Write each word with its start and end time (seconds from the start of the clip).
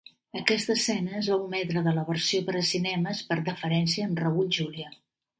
Aquesta 0.39 0.75
escena 0.75 1.17
es 1.17 1.27
va 1.31 1.35
ometre 1.49 1.83
de 1.87 1.91
la 1.97 2.05
versió 2.07 2.41
per 2.47 2.55
a 2.61 2.63
cinemes 2.69 3.21
"per 3.27 3.37
deferència 3.49 4.07
amb 4.07 4.23
Raul 4.23 4.49
Julia". 4.59 4.89